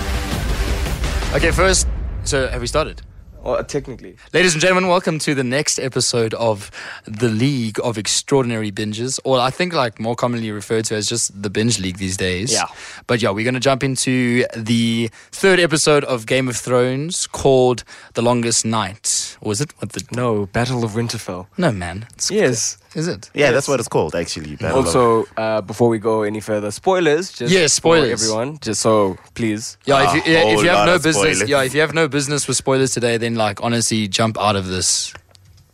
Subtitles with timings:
[1.33, 1.87] Okay, first,
[2.23, 3.01] so have we started?
[3.43, 4.15] Well, technically.
[4.31, 6.71] Ladies and gentlemen, welcome to the next episode of
[7.05, 11.41] the League of Extraordinary Binges, or I think like more commonly referred to as just
[11.43, 12.53] the Binge League these days.
[12.53, 12.67] Yeah.
[13.05, 17.83] But yeah, we're going to jump into the third episode of Game of Thrones called
[18.13, 19.35] The Longest Night.
[19.41, 19.73] Or is it?
[19.79, 20.05] What the?
[20.15, 21.47] No, Battle of Winterfell.
[21.57, 22.05] No, man.
[22.13, 22.77] It's, Yes.
[22.95, 23.31] Is it?
[23.33, 24.55] Yeah, that's what it's called actually.
[24.55, 27.31] Battle of- Also, uh, before we go any further, spoilers.
[27.33, 28.21] Just Yeah, for spoilers.
[28.21, 29.79] everyone, just so please.
[29.85, 31.49] Yeah, A if you, yeah, if you have no business, spoilers.
[31.49, 34.67] yeah, if you have no business with spoilers today, then like honestly, jump out of
[34.67, 35.13] this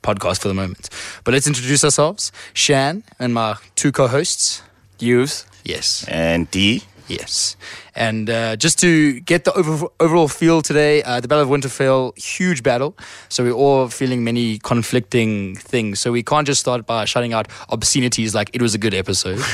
[0.03, 0.89] podcast for the moment.
[1.23, 2.31] But let's introduce ourselves.
[2.53, 4.61] Shan and my two co-hosts.
[4.99, 5.45] Use.
[5.63, 6.83] Yes, and D.
[7.09, 7.57] yes.
[7.95, 12.17] And uh, just to get the over, overall feel today, uh, the Battle of Winterfell,
[12.17, 12.95] huge battle.
[13.27, 15.99] So we're all feeling many conflicting things.
[15.99, 19.39] So we can't just start by shouting out obscenities like it was a good episode.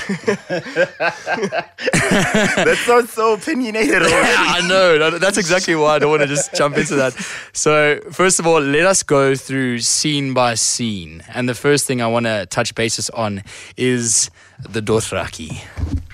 [2.16, 4.34] That sounds so opinionated already.
[4.38, 5.18] I know.
[5.18, 7.14] That's exactly why I don't want to just jump into that.
[7.54, 11.24] So, first of all, let us go through scene by scene.
[11.34, 13.44] And the first thing I want to touch basis on
[13.78, 15.64] is the Dothraki.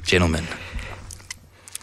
[0.03, 0.48] Gentlemen.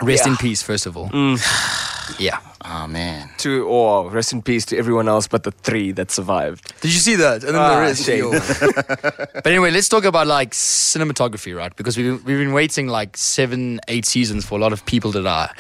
[0.03, 1.09] Rest in peace, first of all.
[1.11, 1.39] Mm.
[2.19, 2.41] Yeah.
[2.65, 3.29] Oh man.
[3.39, 6.73] To or rest in peace to everyone else but the three that survived.
[6.81, 7.45] Did you see that?
[7.45, 8.05] And then Ah, the rest.
[8.05, 8.31] shame.
[9.35, 11.77] but anyway, let's talk about like cinematography, right?
[11.77, 15.23] Because we've, we've been waiting like seven, eight seasons for a lot of people to
[15.23, 15.55] die,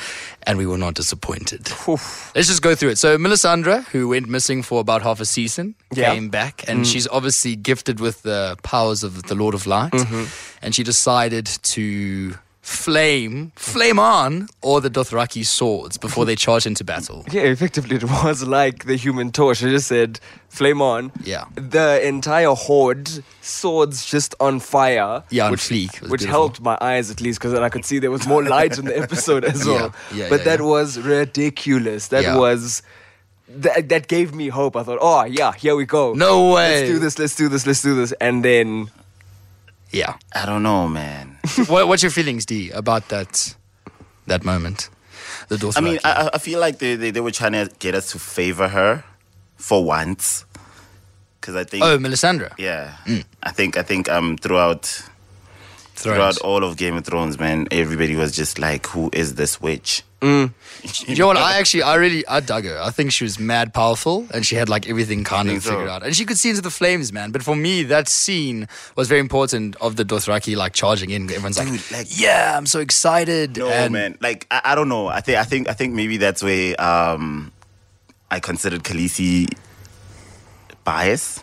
[0.45, 1.69] and we were not disappointed.
[1.87, 2.99] Let's just go through it.
[2.99, 6.15] So, Melisandre, who went missing for about half a season, Yeah.
[6.15, 6.91] came back, and mm.
[6.91, 10.25] she's obviously gifted with the powers of the Lord of Light, mm-hmm.
[10.63, 12.35] and she decided to
[12.69, 17.25] flame, flame on or the Dothraki swords before they charge into battle.
[17.33, 19.65] Yeah, effectively, it was like the Human Torch.
[19.65, 21.45] I just said, "Flame on." Yeah.
[21.55, 23.09] The entire horde,
[23.41, 25.23] swords just on fire.
[25.31, 26.01] Yeah, on which, fleek.
[26.03, 26.31] Which beautiful.
[26.31, 28.85] helped my eyes at least because then I could see there was more light in
[28.85, 29.95] the episode as Yeah, well.
[30.15, 30.67] yeah, but yeah, that yeah.
[30.67, 32.09] was ridiculous.
[32.09, 32.37] That Yeah.
[32.37, 32.83] was.
[33.51, 34.77] That, that gave me hope.
[34.77, 36.13] I thought, oh yeah, here we go.
[36.13, 36.81] No way.
[36.83, 37.19] Let's do this.
[37.19, 37.67] Let's do this.
[37.67, 38.13] Let's do this.
[38.21, 38.91] And then
[39.91, 40.15] Yeah.
[40.35, 41.39] I don't know, man.
[41.67, 43.55] what, what's your feelings, D, about that
[44.27, 44.91] that moment?
[45.49, 45.73] The.
[45.77, 48.19] I mean, I, I- feel like they, they they were trying to get us to
[48.19, 49.05] favor her
[49.57, 50.45] for once,
[51.41, 52.53] because I think oh, Melisandre.
[52.59, 52.97] yeah,
[53.43, 55.03] I think I think um throughout
[55.95, 60.03] throughout all of Game of Thrones, man, everybody was just like, who is this witch?
[60.21, 61.37] You know what?
[61.37, 62.79] I actually, I really, I dug her.
[62.81, 65.71] I think she was mad powerful, and she had like everything kind of Think so?
[65.71, 67.31] figured out, and she could see into the flames, man.
[67.31, 71.25] But for me, that scene was very important of the Dothraki like charging in.
[71.31, 74.19] Everyone's Dude, like, like- "Yeah, I'm so excited." No, and man.
[74.21, 75.07] Like I, I don't know.
[75.07, 77.53] I think I think I think maybe that's where um
[78.31, 79.47] I considered Khaleesi
[80.85, 81.43] bias.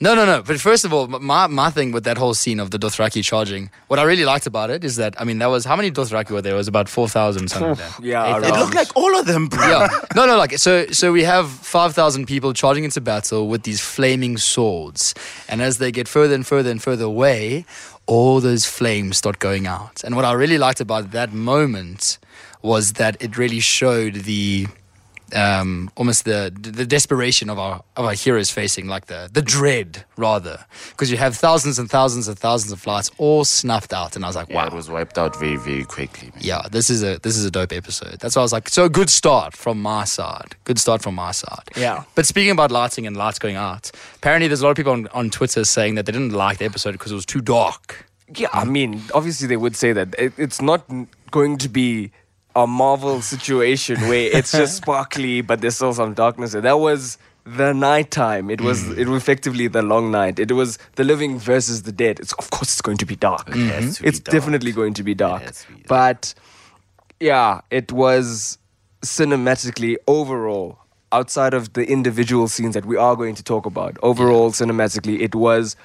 [0.00, 0.42] No, no, no.
[0.42, 3.68] But first of all, my my thing with that whole scene of the Dothraki charging,
[3.88, 6.30] what I really liked about it is that I mean, that was how many Dothraki
[6.30, 6.54] were there?
[6.54, 7.70] It was about four thousand something.
[7.70, 8.04] like that.
[8.04, 8.54] Yeah, 8,000.
[8.54, 9.66] It looked like all of them, bro.
[9.66, 9.88] yeah.
[10.14, 14.36] No, no, like so so we have 5,000 people charging into battle with these flaming
[14.38, 15.14] swords.
[15.48, 17.64] And as they get further and further and further away,
[18.06, 20.02] all those flames start going out.
[20.04, 22.18] And what I really liked about that moment
[22.62, 24.66] was that it really showed the
[25.34, 30.04] um, almost the the desperation of our of our heroes facing, like the the dread
[30.16, 34.24] rather, because you have thousands and thousands and thousands of lights all snuffed out, and
[34.24, 36.30] I was like, Yeah, wow, it was wiped out very, very quickly.
[36.30, 36.40] Man.
[36.40, 38.18] yeah, this is a this is a dope episode.
[38.20, 40.56] That's why I was like, so good start from my side.
[40.64, 41.68] Good start from my side.
[41.76, 42.04] Yeah.
[42.14, 45.08] But speaking about lighting and lights going out, apparently there's a lot of people on,
[45.08, 48.06] on Twitter saying that they didn't like the episode because it was too dark.
[48.34, 50.84] Yeah, I mean, obviously they would say that it, it's not
[51.30, 52.10] going to be
[52.62, 56.52] a Marvel situation where it's just sparkly, but there's still some darkness.
[56.52, 56.60] there.
[56.60, 58.50] That was the nighttime.
[58.50, 58.98] It was mm.
[58.98, 60.38] it was effectively the long night.
[60.38, 62.20] It was the living versus the dead.
[62.20, 63.48] It's of course it's going to be dark.
[63.48, 63.92] It has mm-hmm.
[63.92, 64.32] to be It's dark.
[64.34, 65.40] definitely going to be dark.
[65.42, 65.86] be dark.
[65.86, 66.34] But
[67.20, 68.58] yeah, it was
[69.02, 70.78] cinematically overall
[71.12, 73.96] outside of the individual scenes that we are going to talk about.
[74.02, 75.76] Overall cinematically it was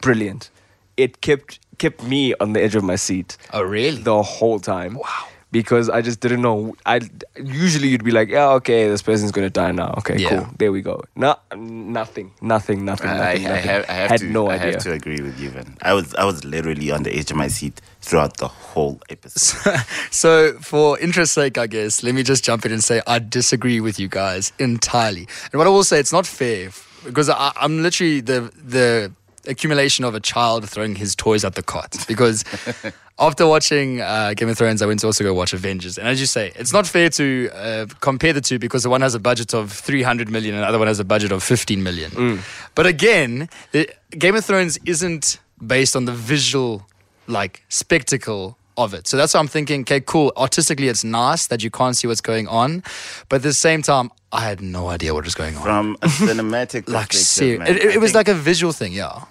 [0.00, 0.50] brilliant.
[0.96, 4.02] It kept kept me on the edge of my seat Oh, really?
[4.02, 4.94] the whole time.
[4.94, 5.26] Wow.
[5.52, 6.76] Because I just didn't know.
[6.86, 7.00] I
[7.42, 9.94] usually you'd be like, yeah, okay, this person's gonna die now.
[9.98, 10.28] Okay, Yeah.
[10.28, 10.46] cool.
[10.58, 11.02] There we go.
[11.16, 13.46] No, nothing, nothing, nothing, I, I, nothing.
[13.46, 13.68] I nothing.
[13.68, 15.76] have, I have Had to, no I have to agree with you, man.
[15.82, 19.76] I was, I was literally on the edge of my seat throughout the whole episode.
[20.12, 23.80] So, for interest's sake, I guess, let me just jump in and say I disagree
[23.80, 25.26] with you guys entirely.
[25.52, 26.70] And what I will say, it's not fair
[27.04, 29.12] because I, I'm literally the the
[29.46, 32.44] accumulation of a child throwing his toys at the cot because
[33.20, 35.98] after watching uh, Game of Thrones, I went to also go watch Avengers.
[35.98, 39.02] And as you say, it's not fair to uh, compare the two because the one
[39.02, 41.82] has a budget of 300 million and the other one has a budget of 15
[41.82, 42.40] million.
[42.74, 46.86] But again, the, Game of Thrones isn't based on the visual
[47.26, 49.06] like spectacle of it.
[49.06, 50.32] So that's why I'm thinking, okay, cool.
[50.36, 52.82] Artistically, it's nice that you can't see what's going on,
[53.28, 55.62] but at the same time, I had no idea what was going on.
[55.62, 59.24] From a cinematic like perspective, ser- it, it, was like a visual thing, yeah.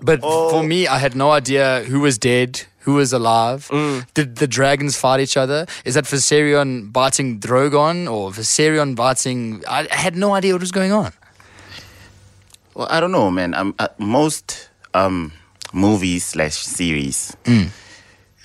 [0.00, 0.50] But Oh.
[0.50, 3.68] for me, I had no idea who was dead, who was alive.
[3.72, 4.06] Mm.
[4.14, 5.66] Did the dragons fight each other?
[5.84, 9.64] Is that Viserion biting Drogon or Viserion biting?
[9.68, 11.12] I, I had no idea what was going on.
[12.74, 13.54] Well, I don't know, man.
[13.54, 15.32] Um, uh, most um,
[15.72, 17.68] movies slash series, Mm.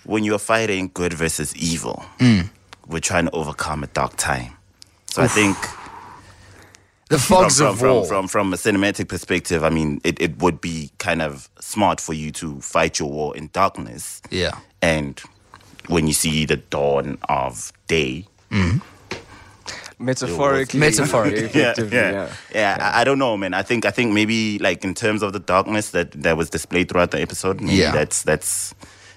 [0.05, 2.49] when you're fighting good versus evil, Mm.
[2.87, 4.53] we're trying to overcome a dark time.
[5.11, 5.57] So I think
[7.09, 8.05] The from, fogs from, of from, war.
[8.05, 12.13] from from a cinematic perspective, I mean, it, it would be kind of smart for
[12.13, 14.57] you to fight your war in darkness, yeah.
[14.81, 15.19] and
[15.87, 18.77] when you see the dawn of day, mm-hmm.
[20.01, 20.79] Metaphorically.
[20.79, 21.39] Metaphorically.
[21.43, 22.35] effectively, yeah, yeah.
[22.53, 22.91] yeah.
[22.95, 23.53] I, I don't know, man.
[23.53, 26.87] I think I think maybe like in terms of the darkness that that was displayed
[26.89, 27.91] throughout the episode, maybe Yeah.
[27.91, 28.73] that's that's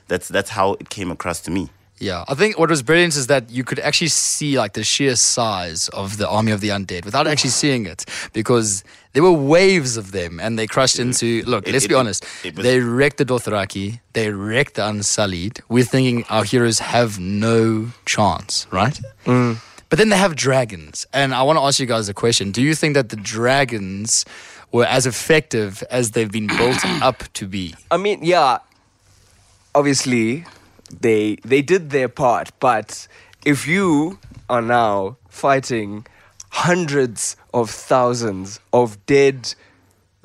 [0.08, 1.70] that's that's how it came across to me.
[2.02, 5.14] Yeah, I think what was brilliant is that you could actually see like the sheer
[5.14, 8.82] size of the army of the undead without actually seeing it because
[9.12, 11.42] there were waves of them and they crushed into.
[11.46, 12.24] Look, It- let's it- be honest.
[12.44, 14.00] was- they wrecked the Dothraki.
[14.14, 15.60] They wrecked the Unsullied.
[15.68, 18.98] We're thinking our heroes have no chance, right?
[19.24, 19.58] Mm.
[19.88, 22.50] But then they have dragons, and I want to ask you guys a question.
[22.50, 24.24] Do you think that the dragons
[24.72, 27.76] were as effective as they've been built up to be?
[27.92, 28.58] I mean, yeah.
[29.74, 30.44] Obviously,
[31.00, 33.06] they they did their part, but
[33.44, 34.18] if you
[34.48, 36.06] are now fighting
[36.50, 39.54] hundreds of thousands of dead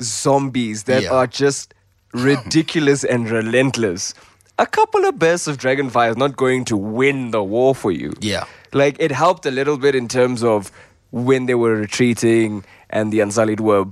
[0.02, 1.14] zombies that Yeah.
[1.14, 1.74] are just
[2.14, 4.14] ridiculous and relentless,
[4.60, 8.13] a couple of bursts of Dragonfire is not going to win the war for you.
[8.20, 8.44] Yeah.
[8.74, 10.72] Like it helped a little bit in terms of
[11.12, 13.86] when they were retreating and the Unsullied were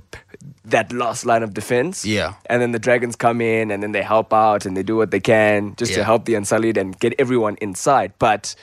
[0.64, 2.04] that last line of defense.
[2.04, 2.34] Yeah.
[2.46, 5.10] And then the dragons come in and then they help out and they do what
[5.10, 8.12] they can just to help the Unsullied and get everyone inside.
[8.18, 8.54] But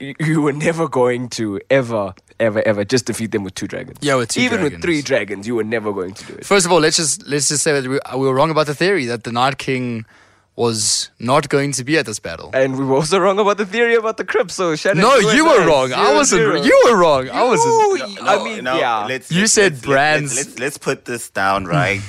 [0.00, 3.98] y- you were never going to ever, ever, ever just defeat them with two dragons.
[4.00, 6.46] Yeah, with two Even with three dragons, you were never going to do it.
[6.46, 8.74] First of all, let's just let's just say that we, we were wrong about the
[8.74, 10.06] theory that the Night King
[10.58, 12.50] was not going to be at this battle.
[12.52, 14.50] And we were also wrong about the theory about the crypt.
[14.50, 15.92] So Shannon, No, and you were I, wrong.
[15.92, 16.40] I wasn't.
[16.40, 16.62] zero.
[16.62, 17.30] You were wrong.
[17.30, 17.74] I wasn't.
[18.18, 19.06] You- I mean, yeah.
[19.06, 20.34] Let's, You let's- said let's- brands.
[20.36, 22.02] Let's, let's, let's put this down right.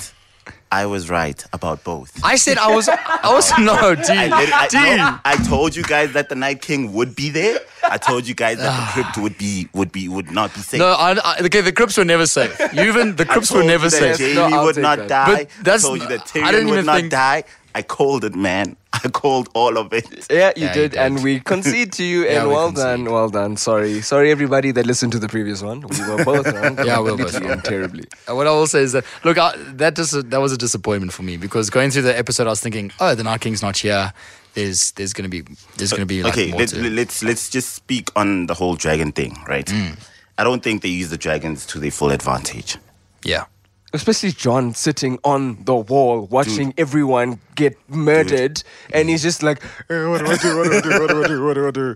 [0.72, 2.12] I was right about both.
[2.24, 2.88] I said I was.
[2.90, 4.04] I was no, D.
[4.07, 4.78] I, lit- I, D.
[4.98, 7.57] no, I told you guys that the Night King would be there.
[7.90, 10.78] I told you guys that the crypt would be would be would not be safe.
[10.80, 11.62] No, I, I, okay.
[11.62, 12.56] The crypts were never safe.
[12.74, 14.36] You even the crypts were told never you that safe.
[14.38, 15.07] Jaime I'll would not that.
[15.10, 15.25] die.
[15.36, 17.44] But that's- I told you that I Tyrion didn't would not think- die.
[17.75, 18.75] I called it, man.
[18.94, 20.06] I called all of it.
[20.30, 22.83] Yeah, you Yeah, you did, and we concede to you, Yeah, and we well concede.
[22.83, 23.57] done, well done.
[23.57, 25.81] Sorry, sorry, everybody that listened to the previous one.
[25.81, 26.77] We were both wrong.
[26.86, 27.62] Yeah, we were both wrong.
[27.62, 28.06] terribly.
[28.27, 31.13] Uh, What I will say is that look, I, that just that was a disappointment
[31.13, 33.77] for me because going through the episode, I was thinking, oh, the Night King's not
[33.77, 34.12] here.
[34.56, 35.44] There's there's gonna be
[35.77, 38.75] there's gonna be like okay, more let, to- let's, let's just speak on the whole
[38.75, 39.65] dragon thing, right?
[39.68, 39.95] Mm.
[40.39, 42.77] I don't think they use the dragons to their full advantage.
[43.24, 43.45] yeah.
[43.91, 48.62] Especially Jon sitting on the wall watching everyone get murdered,
[48.94, 50.57] and he's just like, "Eh, "What do I do?
[50.57, 51.00] What do I do?
[51.00, 51.44] What do I do?
[51.45, 51.95] What do I do?"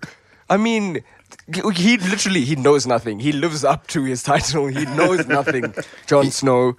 [0.49, 1.03] I mean,
[1.73, 3.19] he literally he knows nothing.
[3.19, 4.67] He lives up to his title.
[4.67, 5.73] He knows nothing.
[6.07, 6.77] Jon Snow.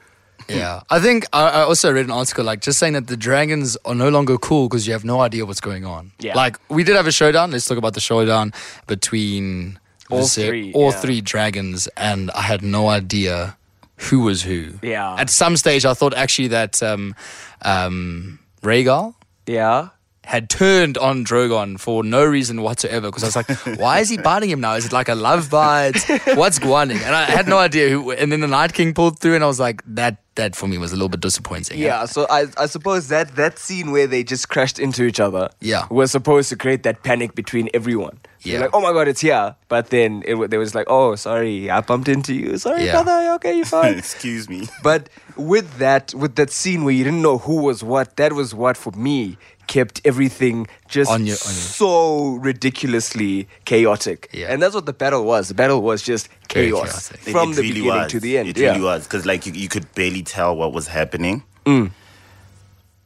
[0.48, 3.76] Yeah, I think I, I also read an article like just saying that the dragons
[3.84, 6.10] are no longer cool because you have no idea what's going on.
[6.18, 6.34] Yeah.
[6.34, 7.52] like we did have a showdown.
[7.52, 8.52] Let's talk about the showdown
[8.88, 9.78] between
[10.10, 11.00] All Viser- three, all yeah.
[11.00, 13.56] three dragons, and I had no idea
[13.96, 14.74] who was who.
[14.82, 15.16] Yeah.
[15.18, 17.14] At some stage, I thought actually that um,
[17.62, 19.14] um, Rhaegal
[19.46, 19.88] Yeah.
[20.26, 24.16] Had turned on Drogon for no reason whatsoever because I was like, why is he
[24.16, 24.74] biting him now?
[24.74, 25.96] Is it like a love bite?
[26.34, 26.90] What's going on?
[26.92, 28.10] And I had no idea who.
[28.12, 30.76] And then the Night King pulled through, and I was like, that that for me
[30.78, 31.78] was a little bit disappointing.
[31.78, 35.48] Yeah, so I, I suppose that that scene where they just crashed into each other
[35.60, 35.86] Yeah.
[35.92, 38.18] was supposed to create that panic between everyone.
[38.42, 38.60] They're Yeah.
[38.62, 39.54] like, oh my god, it's here.
[39.68, 42.58] But then it, they was like, oh, sorry, I bumped into you.
[42.58, 43.00] Sorry, Yeah.
[43.04, 43.94] brother, okay, you fine.
[43.98, 44.66] Excuse me.
[44.82, 48.52] but with that, with that scene where you didn't know who was what, that was
[48.52, 54.28] what for me kept everything just On your- on your- so ridiculously chaotic.
[54.32, 54.46] Yeah.
[54.52, 55.48] And that's what the battle was.
[55.48, 57.28] The battle was just chaos chaotic.
[57.28, 58.12] It- from it the really beginning was.
[58.12, 58.48] to the end.
[58.48, 58.68] It yeah.
[58.70, 61.42] really was because like you, you could barely tell what was happening.
[61.66, 61.90] Mm.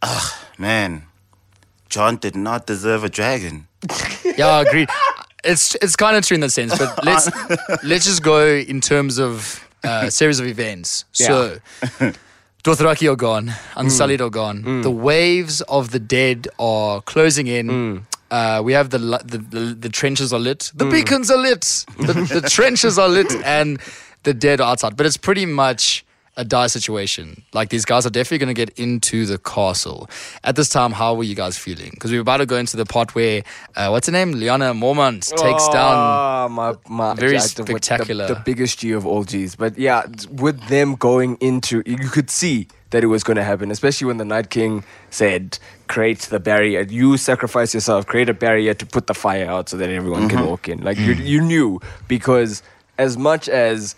[0.02, 1.02] Ugh, man,
[1.88, 3.66] Jon did not deserve a dragon.
[4.36, 4.86] yeah, I agree.
[5.44, 7.28] It's it's kind of true in that sense, but let's
[7.84, 11.04] let's just go in terms of uh, series of events.
[11.12, 11.58] So
[12.64, 13.48] Dothraki are gone.
[13.48, 13.56] Mm.
[13.76, 14.62] Unsullied are gone.
[14.62, 14.82] Mm.
[14.82, 17.68] The waves of the dead are closing in.
[17.68, 18.02] Mm.
[18.30, 20.70] Uh, we have the, the, the the trenches are lit.
[20.74, 21.86] The beacons are lit.
[21.98, 23.80] The, the trenches are lit, and
[24.24, 24.96] the dead are outside.
[24.96, 26.04] But it's pretty much
[26.38, 27.42] a dire situation.
[27.52, 30.09] Like these guys are definitely going to get into the castle.
[30.45, 31.90] At this time, how were you guys feeling?
[31.90, 33.42] Because we're about to go into the part where
[33.76, 35.92] uh, what's her name, Lyanna Mormont takes down.
[35.95, 38.28] Ah, my, my, Very I- the- the- spectacular.
[38.28, 39.57] The, biggest G of all Gs.
[39.57, 43.71] But yeah, with them going into, you could see that it was going to happen,
[43.71, 46.83] especially when the Night King said, create the barrier.
[46.83, 50.47] You sacrifice yourself, create a barrier to put the fire out so that everyone can
[50.47, 50.83] walk in.
[50.83, 52.62] Like, you, you knew because
[52.97, 53.95] as much as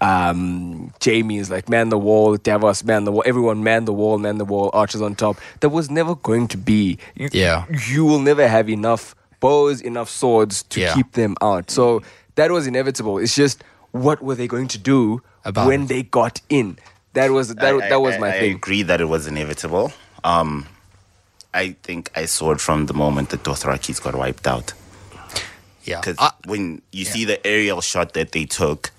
[0.00, 4.18] um, Jaime is like man the wall, Davos man the wall, everyone man the wall,
[4.18, 5.36] man the wall, archers on top.
[5.60, 6.98] There was never going to be.
[7.14, 7.64] You, Yeah.
[7.88, 10.94] You will never have enough bows, enough swords to Yeah.
[10.94, 11.70] keep them out.
[11.70, 12.02] So
[12.34, 13.18] that was inevitable.
[13.18, 13.62] It's just
[13.92, 15.88] what were they going to do About when it.
[15.88, 16.78] they got in?
[17.14, 18.52] That was that, I- that was my I thing.
[18.52, 19.92] I agree that it was inevitable.
[20.24, 20.66] Um,
[21.54, 24.74] I think I saw it from the moment the Dothrakis got wiped out.
[25.84, 26.00] Yeah.
[26.02, 28.90] Because when you see the aerial shot that they took,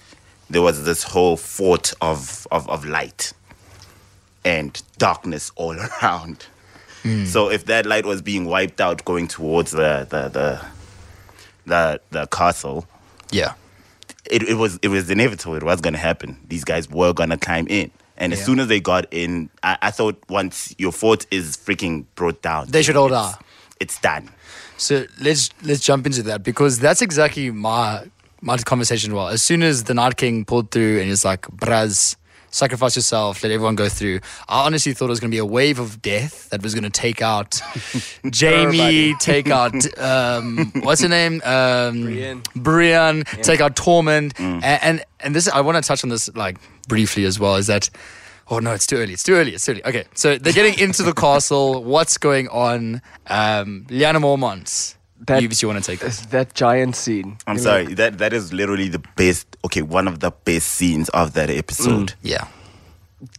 [0.50, 3.34] there was this whole fort of, of, of light
[4.46, 6.46] and darkness all around.
[7.04, 7.26] Hmm.
[7.26, 10.66] So if that light was being wiped out going towards the the the
[11.66, 12.88] the, the castle,
[13.30, 13.54] yeah.
[14.26, 15.56] it, it was it was inevitable.
[15.56, 16.38] It was gonna happen.
[16.48, 17.92] These guys were gonna climb in.
[18.20, 22.06] And as soon as they got in, I, I thought once your fort is freaking
[22.16, 23.36] brought down, They should all die.
[23.80, 24.32] It's done.
[24.78, 28.10] So let's let's jump into that because that's exactly my
[28.42, 29.12] my conversation.
[29.12, 32.16] as Well, as soon as the Night King pulled through and he's like, "Braz,
[32.52, 35.46] sacrifice yourself, let everyone go through." I honestly thought it was going to be a
[35.46, 37.60] wave of death that was going to take out
[38.40, 42.44] Jaime, take out um, what's her name, um, Brienne.
[42.56, 46.58] Brienne, take out Tormund, and, and and this I want to touch on this like
[46.88, 47.56] briefly as well.
[47.56, 47.90] Is that
[48.50, 49.14] Oh no, it's too early.
[49.14, 49.54] It's too early.
[49.54, 49.86] It's too early.
[49.86, 51.84] Okay, so they're getting into the castle.
[51.94, 53.02] What's going on?
[53.28, 54.96] Um, Lyanna Mormont.
[55.26, 56.22] That- Yves, you want to take this?
[56.28, 57.38] that giant scene.
[57.48, 57.94] I'm You know, sorry.
[57.96, 59.48] That that is literally the best.
[59.66, 62.10] Okay, one of the best scenes of that episode.
[62.10, 62.16] Mm.
[62.22, 62.48] Yeah.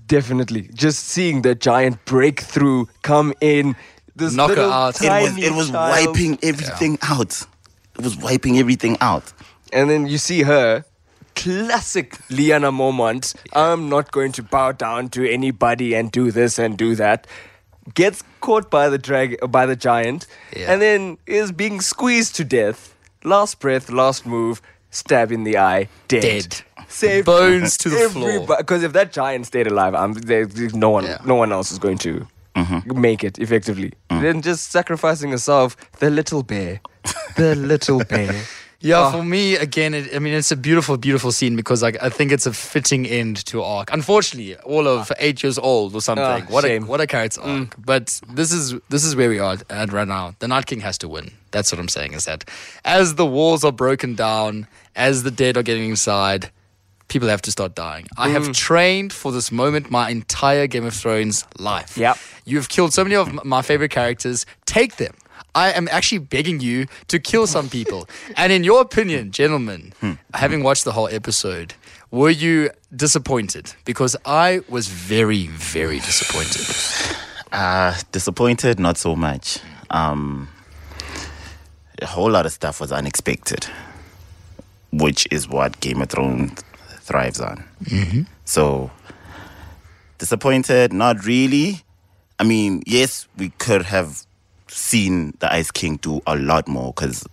[0.07, 0.69] Definitely.
[0.75, 3.77] Just seeing the giant breakthrough come in.
[4.17, 5.01] This Knock her out.
[5.01, 6.07] It was it was child.
[6.07, 7.47] wiping everything out.
[7.97, 9.33] It was wiping everything out.
[9.73, 10.85] And then you see her,
[11.37, 13.35] classic Lyanna Mormont.
[13.53, 17.27] I'm not going to bow down to anybody and do this and do that.
[17.95, 20.27] Gets caught by the drag by the giant,
[20.57, 20.73] Yeah.
[20.73, 22.95] and then is being squeezed to death.
[23.25, 26.23] Last breath, last move, stab in the eye, dead.
[26.23, 26.63] Dead.
[26.89, 28.47] Saved Bones to the floor.
[28.59, 31.19] Because if that giant stayed alive, um, there, no one, Yeah.
[31.25, 32.27] no one else is going to
[32.87, 33.93] make it effectively.
[34.09, 36.81] Then just sacrificing herself, the little bear,
[37.37, 38.35] the little bear.
[38.81, 39.11] Yeah, ah.
[39.11, 42.31] for me, again, it, I mean, it's a beautiful, beautiful scene because like I think
[42.31, 43.93] it's a fitting end to arc.
[43.93, 45.15] Unfortunately, all of ah.
[45.19, 46.25] eight years old or something.
[46.25, 46.85] Ah, what shame.
[46.85, 47.63] a what a character mm.
[47.63, 47.75] arc.
[47.77, 50.35] But this is this is where we are at right now.
[50.39, 51.33] The Night King has to win.
[51.51, 52.13] That's what I'm saying.
[52.13, 52.49] Is that
[52.85, 56.53] as the walls are broken down, as the dead are getting inside,
[57.09, 58.07] people have to start dying.
[58.17, 58.55] I have mm.
[58.55, 61.99] trained for this moment my entire Game of Thrones life.
[61.99, 62.17] Yep.
[62.45, 64.47] You've killed so many of my favorite characters.
[64.67, 65.15] Take them.
[65.55, 68.09] I am actually begging you to kill some people.
[68.37, 69.93] and in your opinion, gentlemen,
[70.35, 71.75] having watched the whole episode,
[72.11, 73.75] were you disappointed?
[73.85, 76.67] Because I was very, very disappointed.
[77.51, 79.59] Uh, disappointed, not so much.
[79.89, 80.51] Um,
[82.03, 83.67] a whole lot of stuff was unexpected,
[84.93, 86.63] which is what Game of Thrones
[87.01, 87.65] thrives on.
[88.45, 88.91] So,
[90.19, 91.85] disappointed, not really.
[92.39, 94.27] I mean, yes, we could have
[94.71, 97.27] seen the Ice King do a lot more because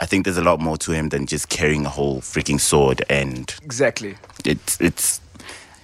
[0.00, 3.02] I think there's a lot more to him than just carrying a whole freaking sword
[3.08, 4.16] and Exactly.
[4.44, 5.20] it's it's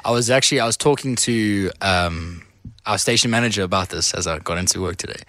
[0.05, 2.43] I was actually I was talking to um,
[2.87, 5.21] our station manager about this as I got into work today,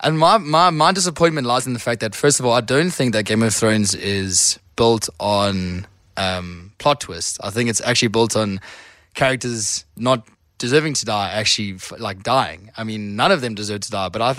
[0.00, 2.90] and my, my my disappointment lies in the fact that first of all I don't
[2.90, 7.38] think that Game of Thrones is built on um, plot twists.
[7.40, 8.60] I think it's actually built on
[9.14, 10.26] characters not
[10.64, 12.70] deserving to die actually like dying.
[12.80, 14.30] I mean, none of them deserve to die, but I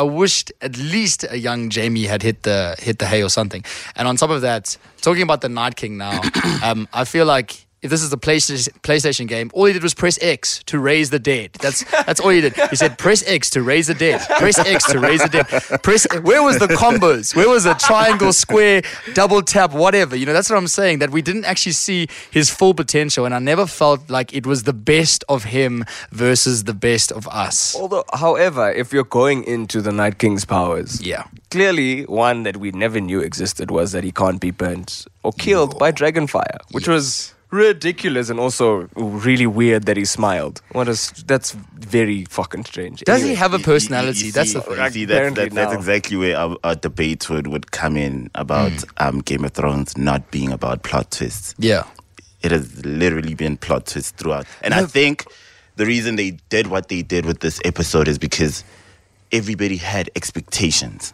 [0.00, 3.64] I wished at least a young Jaime had hit the hit the hay or something.
[3.96, 6.20] And on top of that, talking about the Night King now,
[6.68, 7.50] um, I feel like
[7.82, 11.10] if this is a PlayStation, PlayStation game, all he did was press X to raise
[11.10, 11.52] the dead.
[11.60, 12.54] That's that's all he did.
[12.70, 14.20] He said press X to raise the dead.
[14.38, 15.82] Press X to raise the dead.
[15.82, 16.06] Press.
[16.22, 17.34] Where was the combos?
[17.34, 18.82] Where was the triangle, square,
[19.14, 20.14] double tap, whatever?
[20.16, 20.98] You know, that's what I'm saying.
[20.98, 24.64] That we didn't actually see his full potential, and I never felt like it was
[24.64, 27.74] the best of him versus the best of us.
[27.76, 31.24] Although, however, if you're going into the Night King's powers, Yeah.
[31.50, 35.78] clearly one that we never knew existed was that he can't be burnt or killed
[35.78, 40.60] by dragon fire, which was ridiculous and also really weird that he smiled.
[40.72, 43.00] What is that's very fucking strange.
[43.00, 44.26] Does he Anyway, have a You- you- personality?
[44.26, 44.70] you That's see- the thing.
[44.84, 45.78] you see, that's, Apparently that, that's now.
[45.78, 48.88] exactly where our, our debate would, would come in about Hmm.
[49.16, 51.54] um, Game of Thrones not being about plot twists.
[51.58, 51.84] Yeah.
[52.42, 54.46] It has literally been plot twists throughout.
[54.62, 55.26] And I think
[55.76, 58.64] the reason they did what they did with this episode is because
[59.32, 61.12] everybody had expectations.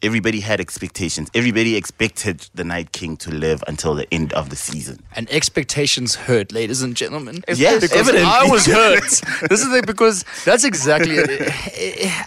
[0.00, 1.28] Everybody had expectations.
[1.34, 5.00] Everybody expected the Night King to live until the end of the season.
[5.16, 7.42] And expectations hurt, ladies and gentlemen.
[7.48, 8.30] Yes, because evidently.
[8.30, 9.02] I was hurt.
[9.48, 11.30] this is the, because that's exactly it.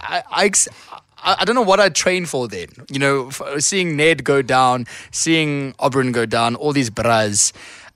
[0.04, 0.52] I, I,
[0.92, 2.68] I I don't know what I trained for then.
[2.90, 7.54] You know, seeing Ned go down, seeing Oberyn go down, all these bras.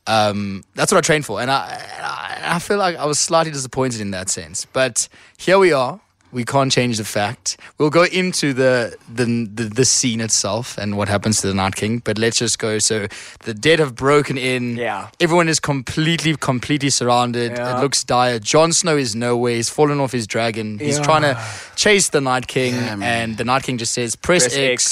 [0.07, 3.51] Um, that's what I trained for, and I, I I feel like I was slightly
[3.51, 4.65] disappointed in that sense.
[4.65, 5.99] But here we are.
[6.35, 7.57] We can't change the fact.
[7.77, 9.25] We'll go into the, the
[9.57, 11.99] the the scene itself and what happens to the Night King.
[12.07, 12.77] But let's just go.
[12.79, 13.07] So
[13.47, 14.75] the dead have broken in.
[14.75, 15.07] Yeah.
[15.21, 17.51] Everyone is completely, completely surrounded.
[17.53, 17.77] Yeah.
[17.77, 18.39] It looks dire.
[18.39, 19.55] Jon Snow is nowhere.
[19.55, 20.77] He's fallen off his dragon.
[20.77, 21.03] He's Yeah.
[21.09, 21.33] trying to
[21.77, 24.85] chase the Night King, Yeah, and the Night King just says, "Press, Press X."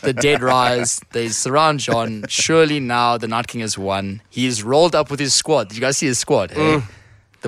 [0.08, 1.00] the dead rise.
[1.12, 2.24] They surround Jon.
[2.28, 4.22] Surely now the Night King has won.
[4.30, 5.68] He is rolled up with his squad.
[5.68, 6.52] Did you guys see his squad?
[6.56, 6.80] eh?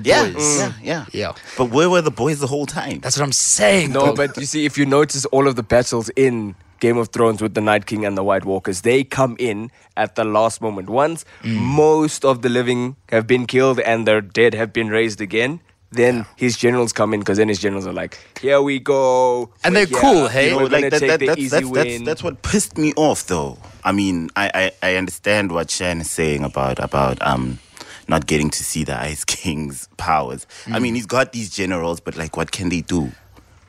[0.00, 0.58] The Yeah, boys.
[0.58, 1.04] yeah, yeah.
[1.12, 1.32] Yeah.
[1.56, 3.00] But where were the boys the whole time?
[3.00, 3.92] That's what I'm saying.
[3.92, 4.16] No, dog.
[4.16, 7.54] but you see, if you notice all of the battles in Game of Thrones with
[7.54, 10.88] the Night King and the White Walkers, they come in at the last moment.
[10.88, 15.60] Once most of the living have been killed and their dead have been raised again,
[15.90, 19.74] then his generals come in because then his generals are like, "Here we go," And
[19.74, 20.52] We're they're cool, hey?
[20.54, 22.04] We're You know, gonna like that, take that, the that's, easy that's, that's, win.
[22.04, 24.50] that's what pissed me off though i mean i
[24.82, 27.58] i, I understand what shan is saying about about um
[28.08, 32.16] not getting to see the ice king's powers i mean he's got these generals but
[32.16, 33.10] like what can they do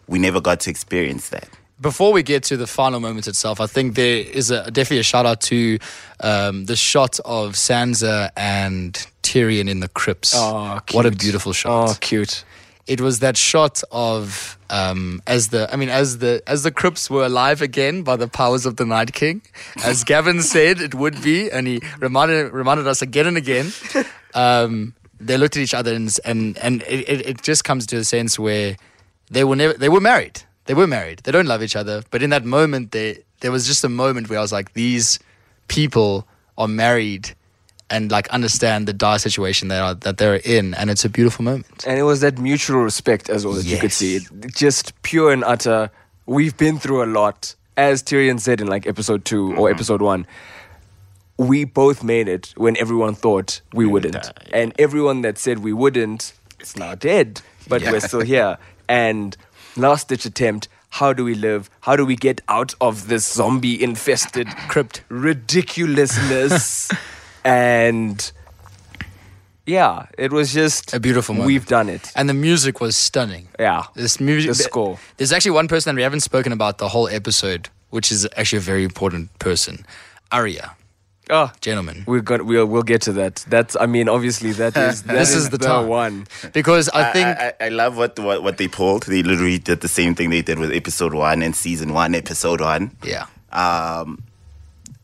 [0.07, 1.49] we never got to experience that
[1.81, 5.03] before we get to the final moment itself, I think there is a definitely a
[5.03, 5.79] shout out to
[6.19, 8.93] um, the shot of Sansa and
[9.23, 10.33] Tyrion in the crypts.
[10.35, 11.89] Oh, what a beautiful shot!
[11.89, 12.43] oh, cute.
[12.87, 17.09] it was that shot of um, as the I mean as the as the crypts
[17.09, 19.41] were alive again by the powers of the Night King,
[19.85, 23.71] as Gavin said it would be, and he reminded reminded us again and again.
[24.33, 28.03] Um, they looked at each other and and and it, it, just comes to a
[28.03, 28.77] sense where
[29.29, 30.41] they were never they were married.
[30.65, 31.19] They were married.
[31.23, 34.29] They don't love each other, but in that moment, they there was just a moment
[34.29, 35.19] where I was like, these
[35.67, 37.35] people are married
[37.89, 41.43] and like understand the dire situation they are that they're in, and it's a beautiful
[41.43, 41.85] moment.
[41.87, 44.17] And it was that mutual respect as well that you could see.
[44.17, 45.89] It, just pure and utter.
[46.25, 47.55] We've been through a lot.
[47.75, 50.27] As Tyrion said in like episode 2 or episode one,
[51.39, 54.13] we both made it when everyone thought we wouldn't.
[54.13, 54.31] die.
[54.53, 57.41] And everyone that said we wouldn't is now dead.
[57.67, 58.57] But we're still here.
[58.89, 59.37] And
[59.77, 60.67] last ditch attempt.
[60.89, 61.69] How do we live?
[61.81, 65.03] How do we get out of this zombie infested Crypt.
[65.09, 66.89] ridiculousness?
[67.45, 68.31] and
[69.65, 71.45] yeah, it was just A beautiful moment.
[71.47, 72.11] We've done it.
[72.15, 73.47] And the music was stunning.
[73.59, 73.83] Yeah.
[73.93, 74.99] This music, The score.
[75.17, 78.57] There's actually one person that we haven't spoken about the whole episode, which is actually
[78.57, 79.85] a very important person,
[80.31, 80.75] Arya.
[81.31, 83.45] Oh, Gentlemen, we're gonna we'll we'll get to that.
[83.47, 85.87] That's I mean obviously that is that This is the time.
[85.87, 86.25] one.
[86.53, 89.81] because I think I, I, I love what, what what they pulled they literally did
[89.81, 94.23] the same thing they did with episode one and season one episode one yeah, um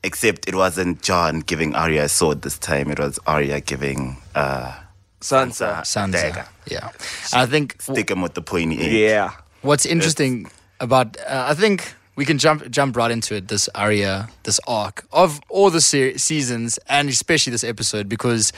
[0.03, 4.73] except it wasn't jon giving arya a sword this time it was arya giving uh
[5.21, 5.81] Sansa.
[5.81, 6.11] Sansa.
[6.11, 6.45] dagger.
[6.69, 6.89] Yeah,
[7.33, 9.31] and I think stick him with the pointy end Yeah.
[9.61, 13.47] what's interesting about uh, I think we can jump jump right into it.
[13.47, 18.51] This aria, this arc of all the se- seasons, and especially this episode because.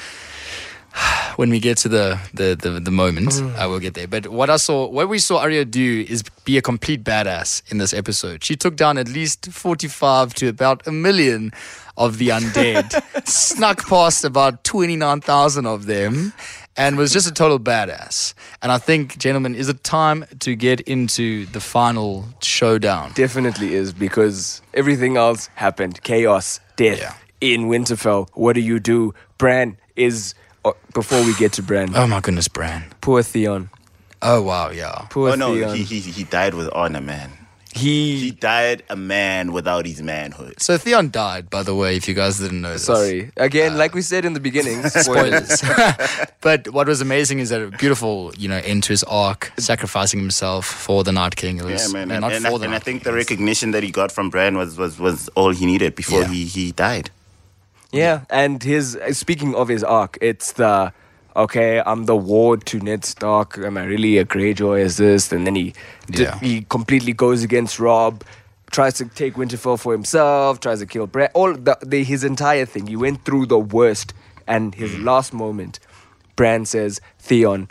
[1.35, 3.55] When we get to the the the, the moment, mm.
[3.55, 4.07] I will get there.
[4.07, 7.77] But what I saw, what we saw Arya do is be a complete badass in
[7.77, 8.43] this episode.
[8.43, 11.51] She took down at least forty-five to about a million
[11.95, 16.33] of the undead, snuck past about twenty-nine thousand of them,
[16.77, 18.33] and was just a total badass.
[18.61, 23.11] And I think, gentlemen, is it time to get into the final showdown?
[23.15, 26.01] Definitely is because everything else happened.
[26.03, 27.13] Chaos, death Yeah.
[27.41, 28.29] in Winterfell.
[28.33, 29.13] What do you do?
[29.37, 30.33] Bran is
[30.65, 31.95] uh, before we get to Bran.
[31.95, 32.83] Oh my goodness, Bran.
[33.01, 33.69] poor Theon.
[34.21, 35.05] Oh wow, yeah.
[35.09, 35.75] Poor oh no Theon.
[35.75, 37.31] he, he he died with honor man
[37.77, 42.07] he, he died a man without his manhood So Theon died, by the way, if
[42.07, 42.85] you guys didn't know this.
[42.85, 44.83] sorry again, like we said in the beginning.
[44.89, 45.61] Spoilers.
[46.41, 50.19] but what was amazing is that a beautiful, you know, end to his arc, sacrificing
[50.19, 51.57] himself for the Night King.
[51.59, 53.13] It was, yeah man no, and, not and, for I, the and I think the
[53.13, 56.27] recognition that he got from Bran was was was all he needed before Yeah.
[56.27, 57.09] he he died
[57.91, 60.91] Yeah, and his uh, speaking of his arc, it's the
[61.37, 61.81] okay.
[61.85, 63.57] I'm the ward to Ned Stark.
[63.57, 64.79] Am I really a Greyjoy?
[64.81, 65.31] Is this?
[65.31, 65.73] And then he,
[66.11, 68.23] d- he completely goes against Robb.
[68.71, 71.29] tries to take Winterfell for himself, tries to kill Bran.
[71.33, 72.87] All the, the his entire thing.
[72.87, 74.13] He went through the worst,
[74.45, 75.03] and his Mm.
[75.05, 75.79] last moment,
[76.35, 77.69] Bran says, "Theon,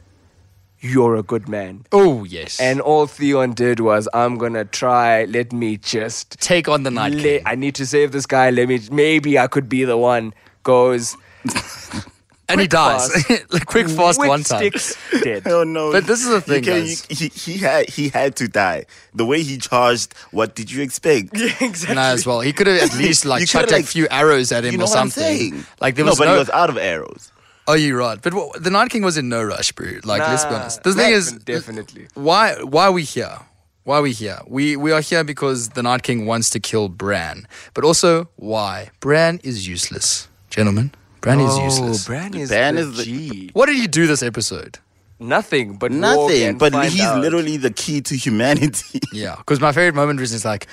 [0.81, 2.59] you're a good man." Oh yes.
[2.61, 5.25] And all Theon did was, "I'm gonna try.
[5.27, 7.43] Let me just take on the Night le- King.
[7.45, 8.49] I need to save this guy.
[8.51, 8.81] Let me.
[8.91, 11.15] Maybe I could be the one." Goes
[12.49, 13.11] and he dies.
[13.51, 14.59] like quick fast one time.
[14.61, 15.43] sticks dead.
[15.47, 15.93] Oh no!
[15.93, 17.07] But this is the thing, You can- guys.
[17.11, 18.87] you- he, he had he had to die.
[19.15, 21.31] The way he charged, what did you expect?
[21.37, 21.95] Yeah, exactly.
[21.97, 22.41] No, as well.
[22.41, 24.73] He could have at least like You chucked coulda, a like- few arrows at him
[24.73, 25.39] You know or what I'm something.
[25.53, 25.67] saying?
[25.81, 26.33] Like there was no, was but no.
[26.35, 27.33] he was out of arrows.
[27.69, 28.21] oh, you're right.
[28.23, 28.33] But
[28.63, 29.99] the Night King was in no rush, bro.
[30.05, 30.83] Like let's be Nah, honest.
[30.85, 32.07] The thing is, definitely.
[32.15, 33.39] why why are we here?
[33.85, 34.39] Why are we here?
[34.47, 37.47] We we are here because the Night King wants to kill Bran.
[37.75, 38.91] But also why?
[39.01, 40.29] Bran is useless.
[40.51, 40.93] Gentlemen,
[41.27, 42.05] Bran is oh, useless.
[42.05, 43.51] Oh, Bran is Bran the is the- G.
[43.53, 44.79] What did he do this episode?
[45.19, 46.57] Nothing, but Nothing.
[46.57, 47.21] But he's out.
[47.21, 49.01] literally the key to humanity.
[49.13, 50.69] Yeah, because my favorite moment is like,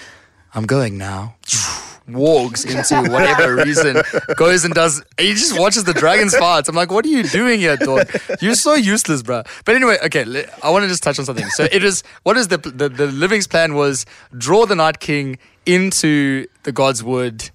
[0.54, 1.36] I'm going now.
[2.08, 4.02] Walks into whatever reason,
[4.36, 5.02] goes and does.
[5.18, 6.70] He just watches the dragons fights.
[6.70, 8.08] I'm like, what are you doing here, dog?
[8.42, 9.42] You're so useless, bro.
[9.66, 11.48] But anyway, okay, le- I want to just touch on something.
[11.52, 14.06] So it is what is the the the living's plan was
[14.38, 17.50] draw the Night King into the God's Wood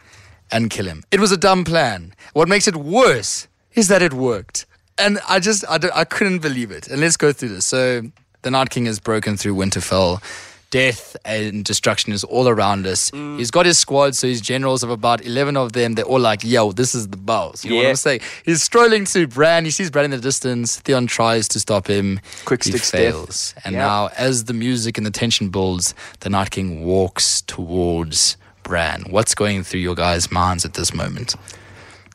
[0.50, 1.02] and kill him.
[1.10, 2.14] It was a dumb plan.
[2.32, 4.66] What makes it worse is that it worked.
[4.98, 6.88] And I just, I, I couldn't believe it.
[6.88, 7.66] And let's go through this.
[7.66, 8.02] So
[8.42, 10.22] the Night King has broken through Winterfell.
[10.70, 13.10] Death and destruction is all around us.
[13.12, 13.38] Mm.
[13.38, 16.44] He's got his squad, so his generals of about 11 of them, they're all like,
[16.44, 17.64] yo, this is the boss.
[17.64, 17.86] You know what.
[17.86, 18.20] I'm saying?
[18.44, 19.64] He's strolling to Bran.
[19.64, 20.78] He sees Bran in the distance.
[20.80, 22.20] Theon tries to stop him.
[22.44, 23.14] Quick he sticks death.
[23.14, 23.54] fails.
[23.64, 23.78] And Yeah.
[23.86, 28.36] now, as the music and the tension builds, the Night King walks towards
[28.68, 29.04] Bran.
[29.08, 31.34] What's going through your guys' minds at this moment?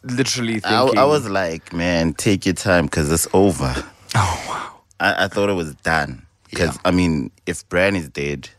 [0.05, 0.99] literally I, thinking.
[0.99, 3.73] I was like, man, take your time because it's over.
[4.15, 4.81] Oh, wow.
[4.99, 6.25] I, I thought it was done.
[6.49, 6.81] Because, Yeah.
[6.85, 8.49] I mean, if Bran is dead,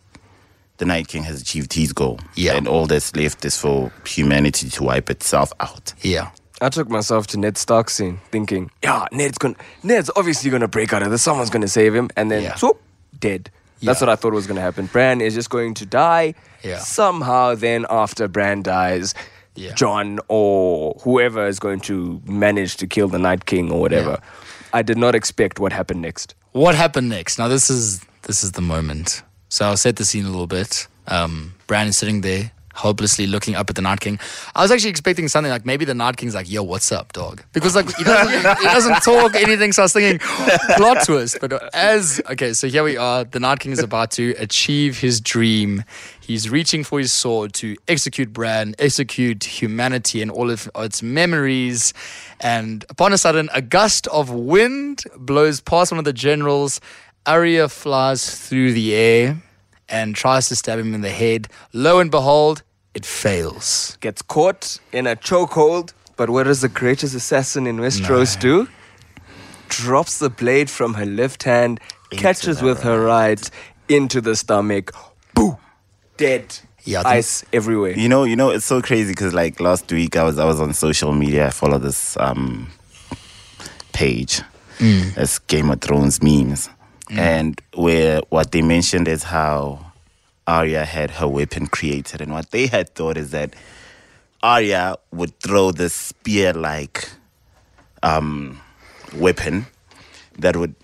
[0.79, 2.19] the Night King has achieved his goal.
[2.35, 2.55] Yeah.
[2.57, 5.93] And all that's left is for humanity to wipe itself out.
[6.01, 6.31] Yeah.
[6.63, 10.93] I took myself to Ned Stark scene, thinking, yeah, Ned's gonna, Ned's obviously gonna break
[10.95, 11.23] out of this.
[11.23, 12.55] Someone's gonna save him, and then Yeah.
[12.55, 12.81] swoop,
[13.21, 13.51] dead.
[13.85, 14.07] That's Yeah.
[14.07, 14.87] what I thought was gonna happen.
[14.87, 16.35] Bran is just going to die.
[16.63, 16.79] Yeah.
[16.79, 19.15] Somehow, then after Bran dies,
[19.57, 19.73] Yeah.
[19.75, 24.19] Jon or whoever is going to manage to kill the Night King or whatever.
[24.73, 26.35] I did not expect what happened next.
[26.53, 27.39] What happened next?
[27.39, 29.23] Now this is this is the moment.
[29.49, 30.89] So I'll set the scene a little bit.
[31.07, 34.19] Um, Bran is sitting there, hopelessly looking up at the Night King.
[34.55, 37.43] I was actually expecting something like maybe the Night King's like, "Yo, what's up, dog?"
[37.53, 39.73] Because like he doesn't he doesn't talk anything.
[39.73, 40.19] So I was thinking
[40.77, 41.39] plot twist.
[41.41, 43.25] But as okay, so here we are.
[43.25, 45.85] The Night King is about to achieve his dream.
[46.21, 51.93] He's reaching for his sword to execute Bran, execute humanity and all of its memories.
[52.41, 56.81] And upon a sudden, a gust of wind blows past one of the generals.
[57.27, 59.43] Arya flies through the air
[59.89, 61.49] and tries to stab him in the head.
[61.73, 62.63] Lo and behold,
[62.95, 63.97] it fails.
[64.01, 68.69] Gets caught in a chokehold, but what does the greatest assassin in Westeros do?
[69.69, 73.51] Drops the blade from her left hand, catches the with her right
[73.89, 74.93] into the stomach.
[75.35, 75.59] Boo!
[76.17, 76.59] Dead.
[76.85, 77.99] Yeah, I think- Ice everywhere.
[77.99, 80.61] You know, you know, it's so crazy because like last week I was I was
[80.61, 81.47] on social media.
[81.49, 82.71] I follow this um
[83.93, 84.41] page.
[84.81, 86.69] It's Game of Thrones memes,
[87.11, 89.93] and where what they mentioned is how
[90.47, 93.55] Arya had her weapon created, and what they had thought is that
[94.43, 97.09] Arya would throw this spear-like
[98.03, 98.61] um
[99.15, 99.67] weapon
[100.39, 100.75] that would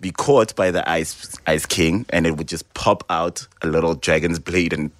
[0.00, 3.94] be caught by the ice ice king, and it would just pop out a little
[3.94, 4.90] dragon's blade and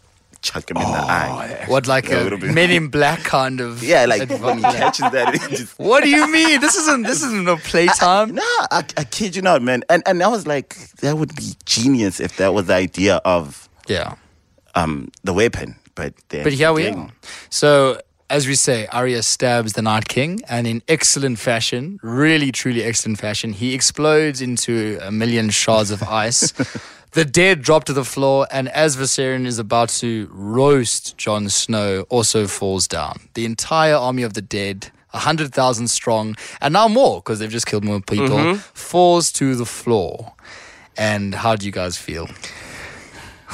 [0.42, 1.64] chuck him in the eye.
[1.68, 3.82] What, like Yeah, a would've Men in Black kind of?
[3.82, 6.60] Yeah, like adv- when he catches that, it just What do you mean?
[6.60, 8.34] This isn't this isn't no playtime.
[8.34, 9.82] Nah, I, I kid you not, man.
[9.88, 13.68] And and I was like, that would be genius if that was the idea of
[13.88, 14.14] Yeah.
[14.74, 15.76] um the weapon.
[15.94, 17.10] But then But here we again, are.
[17.48, 22.82] So, as we say, Arya stabs the Night King, and in excellent fashion, really, truly
[22.84, 26.52] excellent fashion, he explodes into a million shards of ice.
[27.16, 32.04] the dead drop to the floor, and as Viserion is about to roast Jon Snow,
[32.10, 33.20] also falls down.
[33.32, 34.90] The entire army of the dead.
[35.12, 38.58] 100,000 strong, and now more because they've just killed more people, mm-hmm.
[38.74, 40.34] falls to the floor.
[40.98, 42.28] And how do you guys feel?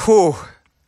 [0.05, 0.35] Whew.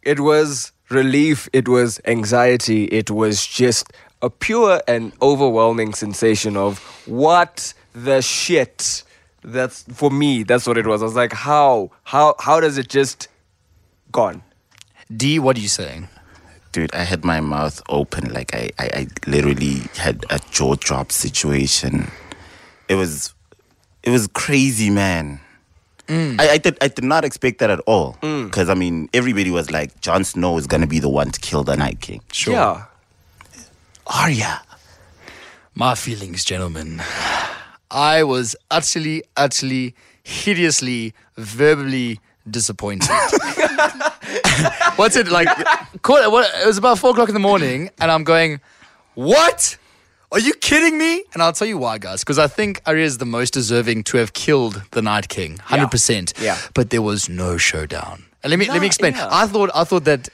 [0.02, 6.80] It was relief, it was anxiety, it was just a pure and overwhelming sensation of
[7.06, 9.04] what the shit.
[9.44, 11.02] That's for me, that's what it was.
[11.02, 11.90] I was like, how?
[12.04, 13.28] How how does it just
[14.10, 14.42] gone?
[15.14, 16.08] D, what are you saying?
[16.74, 21.12] dude, I had my mouth open, like I, I, I literally had a jaw drop
[21.12, 22.10] situation.
[22.88, 23.32] It was,
[24.02, 25.40] it was crazy, man.
[26.08, 26.38] Mm.
[26.38, 28.18] I, I did I did not expect that at all.
[28.20, 28.46] Mm.
[28.46, 31.62] Because I mean, everybody was like, Jon Snow is gonna be the one to kill
[31.64, 32.20] the Night King.
[32.30, 32.52] Sure.
[32.52, 32.84] Yeah.
[34.08, 34.60] Arya.
[35.74, 37.00] My feelings, gentlemen.
[37.94, 43.08] I was utterly, utterly, hideously, verbally disappointed.
[44.96, 45.48] What's it like?
[46.02, 48.60] Call, what, it was about four o'clock in the morning, and I'm going,
[49.14, 49.78] What?
[50.32, 51.22] Are you kidding me?
[51.32, 52.20] And I'll tell you why, guys.
[52.20, 55.92] Because I think Arya is the most deserving to have killed the Night King, hundred
[55.92, 56.34] percent.
[56.40, 56.58] Yeah.
[56.74, 58.24] But there was no showdown.
[58.42, 59.14] And let me let me explain.
[59.14, 59.28] yeah.
[59.30, 60.28] I thought I thought that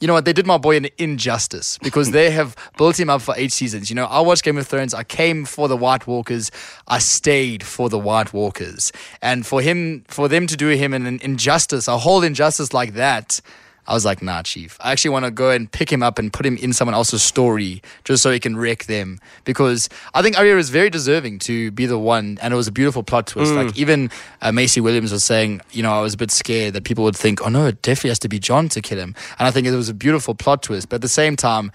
[0.00, 0.26] you know what?
[0.26, 3.88] They did my boy an injustice because they have built him up for eight seasons.
[3.88, 4.92] You know, I watched Game of Thrones.
[4.92, 6.50] I came for the White Walkers.
[6.86, 8.92] I stayed for the White Walkers.
[9.22, 13.40] And for him, for them to do him an injustice, a whole injustice like that,
[13.88, 14.76] I was like, nah, chief.
[14.80, 17.22] I actually want to go and pick him up and put him in someone else's
[17.22, 19.18] story just so he can wreck them.
[19.44, 22.72] Because I think Arya is very deserving to be the one, and it was a
[22.72, 23.52] beautiful plot twist.
[23.66, 24.10] Like even
[24.42, 27.16] uh, Maisie Williams was saying, you know, I was a bit scared that people would
[27.16, 29.14] think, oh no, it definitely has to be Jon to kill him.
[29.38, 30.88] And I think it was a beautiful plot twist.
[30.88, 31.72] But at the same time,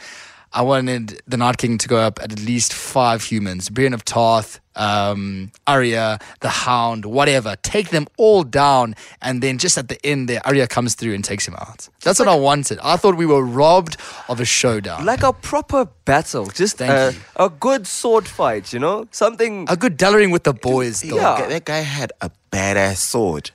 [0.53, 4.03] I wanted the Night King to go up at at least five humans: Brienne of
[4.05, 7.55] Tarth, um, Arya, the Hound, whatever.
[7.61, 11.23] Take them all down, and then just at the end, there, Arya comes through and
[11.23, 11.89] takes him out.
[12.03, 12.79] That's what I wanted.
[12.83, 13.97] I thought we were robbed
[14.29, 16.45] of a showdown, Like a proper battle.
[16.45, 17.21] Just Thank a, you.
[17.45, 19.07] a good sword fight, you know?
[19.11, 19.65] Something.
[19.69, 21.01] a good dellering with the boys.
[21.01, 21.15] Though.
[21.17, 21.47] Yeah.
[21.47, 23.51] That guy- had a badass sword.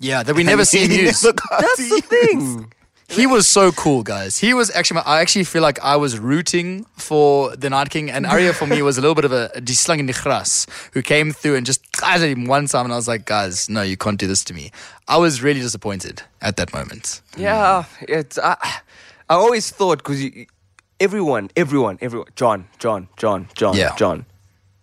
[0.00, 1.22] yeah, that we never see him He use.
[1.24, 2.72] never That's the thing.
[3.08, 4.36] He was so cool, guys.
[4.36, 4.96] He was actually.
[4.96, 8.66] my- I actually feel like I was rooting for the Night King, and Arya for
[8.66, 12.44] me was a little bit of a, dislang gras who came through and just him
[12.44, 14.70] one time, and I was like, guys, no, you can't do this to me.
[15.08, 17.22] I was really disappointed at that moment.
[17.36, 18.38] Yeah, it's.
[18.38, 18.56] I,
[19.30, 20.22] I always thought because
[21.00, 23.94] everyone, everyone, everyone, Jon, Jon, Jon, Jon, Yeah.
[23.96, 24.26] Jon,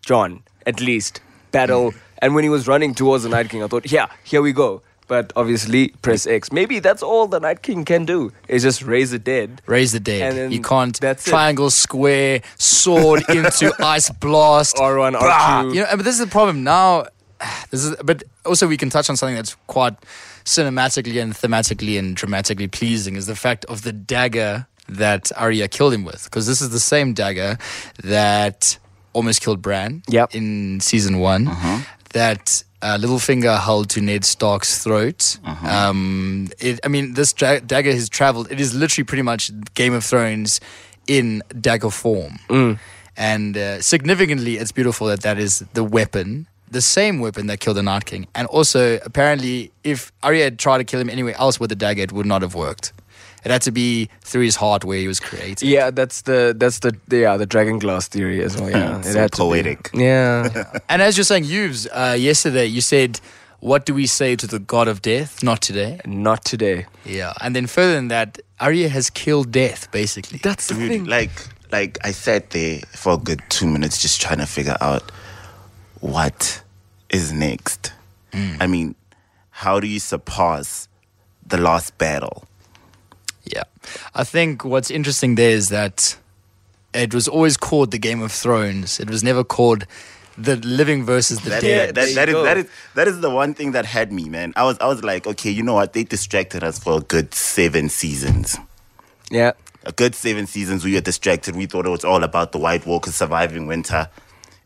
[0.03, 1.91] Jon, at least battle.
[1.91, 1.97] Mm.
[2.19, 4.81] And when he was running towards the Night King, I thought, yeah, here we go.
[5.08, 6.52] But obviously, press X.
[6.52, 9.62] Maybe that's all the Night King can do is just raise the dead.
[9.68, 10.30] Raise the dead.
[10.30, 11.30] And then you can't that's it.
[11.30, 14.78] triangle, square, sword into ice blast.
[14.78, 15.63] R1, Bah!
[15.63, 15.76] R2.
[15.76, 17.06] You know, but this is the problem now.
[17.70, 19.94] This is, but also we can touch on something that's quite
[20.46, 25.94] cinematically and thematically and dramatically pleasing is the fact of the dagger that Arya killed
[25.94, 27.58] him with, because this is the same dagger
[28.04, 28.78] that
[29.13, 30.04] almost killed Bran.
[30.08, 30.34] Yep.
[30.34, 31.80] In season one, uh-huh.
[32.13, 32.63] that.
[32.86, 35.39] Uh, Littlefinger held to Ned Stark's throat.
[35.43, 38.52] Um, it, I mean, this dra- dagger has traveled.
[38.52, 39.41] It is literally pretty much
[39.74, 40.62] Game of Thrones
[41.08, 42.38] in dagger form.
[43.17, 47.78] And uh, significantly, it's beautiful that that is the weapon, the same weapon that killed
[47.78, 48.28] the Night King.
[48.36, 52.04] And also, apparently, if Arya had tried to kill him anywhere else with the dagger,
[52.04, 52.93] it would not have worked.
[53.45, 55.67] It had to be through his heart where he was created.
[55.69, 58.69] Yeah, that's the that's the, the yeah the dragon glass theory as well.
[58.71, 59.43] Yeah, So had to be.
[59.43, 59.89] poetic.
[59.93, 63.19] Yeah, And as you're saying, Yves, uh, yesterday you said,
[63.60, 65.41] What do we say to the god of death?
[65.43, 65.99] Not today.
[66.05, 66.88] not today.
[67.05, 67.34] Yeah.
[67.39, 70.39] And then further than that, Arya has killed death, basically.
[70.41, 71.05] That's the Dude, thing.
[71.05, 71.31] like
[71.71, 75.12] like I sat there for a good two minutes just trying to figure out
[76.01, 76.63] what
[77.10, 77.93] is next.
[78.60, 78.95] I mean,
[79.51, 80.89] how do you surpass
[81.47, 82.43] the last battle?
[83.45, 83.63] Yeah.
[84.13, 86.17] I think what's interesting there is that
[86.93, 88.99] it was always called the Game of Thrones.
[88.99, 89.86] It was never called
[90.38, 91.95] the living versus the That, dead.
[91.95, 94.53] there that, that, is, that, is, that is the one thing that had me, man.
[94.55, 95.93] I was I was like, okay, you know what?
[95.93, 98.58] They distracted us for a good seven seasons.
[99.31, 99.53] Yeah,
[99.86, 101.55] A good seven seasons we were distracted.
[101.55, 104.10] We thought it was all about the White Walkers surviving winter.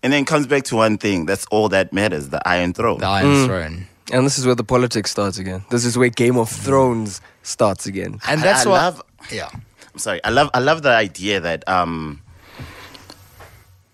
[0.02, 1.26] And then it comes back to one thing.
[1.26, 3.00] That's all that matters, the Iron Throne.
[3.00, 3.46] The Iron mm.
[3.46, 3.88] Throne.
[4.12, 5.64] and this is where the politics starts again.
[5.70, 8.20] This is where Game of Thrones starts again.
[8.28, 8.76] And that's I what.
[8.78, 9.50] love yeah.
[9.94, 10.24] I'm sorry.
[10.24, 12.22] I love I love the idea that um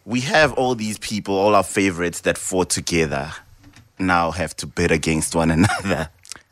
[0.06, 3.32] we have all these people, all our favorites that fought together
[3.98, 6.10] now have to bid against one another.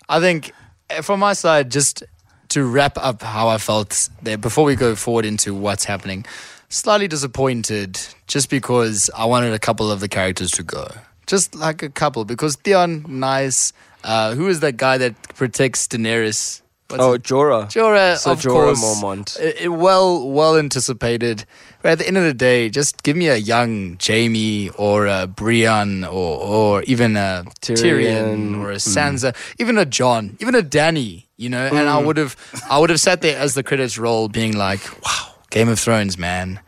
[0.09, 0.51] I think
[0.89, 2.03] uh, from my side, just
[2.49, 6.25] to wrap up how I felt there before we go forward into what's happening,
[6.69, 10.87] slightly disappointed just because I wanted a couple of the characters to go.
[11.27, 13.71] Just like a couple, because Theon, nice.
[14.03, 16.61] Uh, who is that guy that protects Daenerys?
[16.89, 17.65] What's Oh, his- Jorah.
[17.67, 18.79] Jorah, Sir of Jorah course.
[18.81, 19.37] Mormont.
[19.41, 21.45] I- I- well, well anticipated.
[21.81, 25.27] But at the end of the day, just give me a young Jaime or a
[25.27, 28.61] Brienne or or even a Tyrion, Tyrion.
[28.61, 28.95] or a hmm.
[28.95, 31.25] Sansa, even a Jon, even a Dany.
[31.35, 32.05] You know, and I hmm.
[32.05, 32.37] would have
[32.69, 36.17] I would have sat there as the credits roll, being like, "Wow, Game of Thrones,
[36.17, 36.61] man."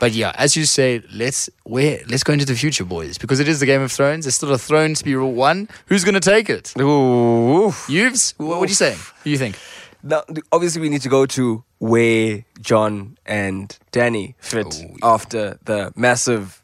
[0.00, 3.46] But yeah, as you say, let's where let's go into the future, boys, because it
[3.46, 4.24] is the Game of Thrones.
[4.24, 5.68] There's still a throne to be won.
[5.86, 6.72] Who's going to take it?
[6.80, 7.70] Ooh.
[8.38, 8.94] What, what do you say?
[8.94, 9.58] Who do you think?
[10.02, 15.92] Now, obviously, we need to go to where Jon and Dany fit oh, after the
[15.94, 16.62] massive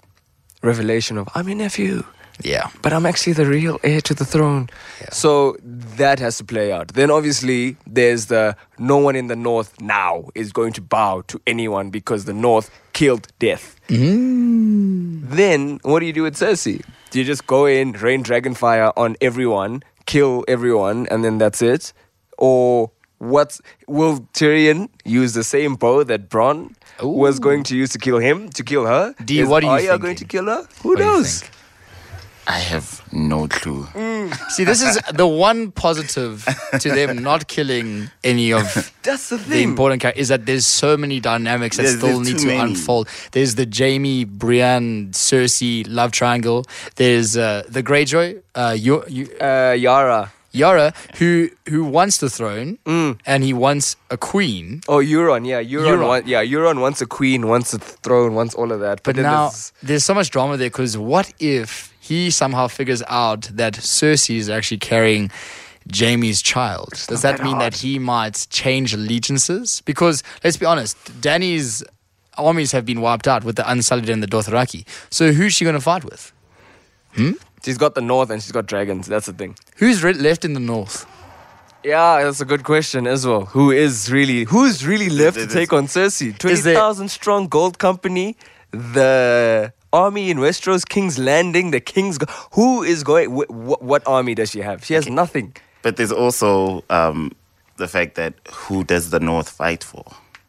[0.62, 2.04] revelation of "I'm your nephew."
[2.42, 2.70] Yeah.
[2.82, 4.68] but I'm actually the real heir to the throne.
[5.10, 6.88] So that has to play out.
[6.88, 11.40] Then obviously there's the no one in the north now is going to bow to
[11.46, 13.76] anyone because the north killed death.
[13.88, 15.28] Mm.
[15.30, 16.82] Then what do you do with Cersei?
[17.10, 21.62] Do you just go in, rain dragon fire on everyone, kill everyone, and then that's
[21.62, 21.92] it?
[22.38, 27.98] Or what will Tyrion use the same bow that Bronn was going to use to
[27.98, 29.14] kill him to kill her?
[29.24, 30.66] Dee, Is what are you Arya going to kill her?
[30.82, 31.44] Who What do you knows?
[32.48, 33.86] I have no clue.
[34.50, 36.44] See, this is the one positive
[36.80, 38.62] to them not killing any of
[39.02, 39.68] That's the the thing.
[39.70, 42.60] important characters is that there's so many dynamics that There's- still there's need to many.
[42.70, 43.08] unfold.
[43.32, 46.64] There's the Jaime, Brienne, Cersei love triangle.
[46.94, 48.76] There's uh, the Greyjoy, uh,
[49.44, 50.32] uh, Yara.
[50.52, 53.18] Yara, who who wants the throne Mm.
[53.26, 54.80] and he wants a queen.
[54.88, 55.46] Oh, Euron.
[55.46, 55.86] Yeah, Euron.
[55.98, 56.06] Euron.
[56.08, 59.02] Want, yeah, Euron wants a queen, wants a throne, wants all of that.
[59.02, 63.02] But then now there's- there's so much drama there because what if he somehow figures
[63.08, 65.30] out that Cersei is actually carrying
[65.98, 66.90] Jaime's child?
[67.08, 67.72] Does that that mean hard.
[67.72, 69.82] that he might change allegiances?
[69.84, 71.82] Because let's be honest, Dany's
[72.38, 74.84] armies have been wiped out with the Unsullied and the Dothraki.
[75.10, 76.32] So who's she going to fight with?
[77.14, 77.32] Hmm?
[77.64, 79.06] she's got the north and she's got dragons.
[79.06, 79.56] That's the thing.
[79.78, 81.06] Who's re- left in the north?
[81.82, 83.44] Yeah, that's a good question as well.
[83.46, 86.36] Who is really who's really left to take on Cersei?
[86.38, 88.36] Twenty Is there- thousand strong gold company,
[88.72, 92.18] the army in Westeros, King's Landing, the King's.
[92.18, 93.28] Go- who is going?
[93.36, 94.84] Wh- wh- what army does she have?
[94.84, 95.48] She has nothing.
[95.82, 97.32] But there's also um,
[97.76, 100.04] the fact that who does the North fight for?